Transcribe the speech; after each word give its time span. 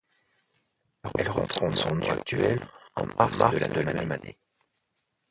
Elle 1.19 1.29
reprend 1.29 1.69
son 1.69 1.93
nom 1.93 2.09
actuel 2.09 2.59
en 2.95 3.05
mars 3.19 3.37
de 3.53 3.57
la 3.83 3.93
même 3.93 4.11
année. 4.11 4.35